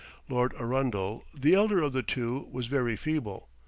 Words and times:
Lord 0.29 0.55
Arundel, 0.59 1.25
the 1.31 1.53
elder 1.53 1.79
of 1.83 1.93
the 1.93 2.01
two, 2.01 2.47
was 2.51 2.65
very 2.65 2.95
feeble. 2.95 3.49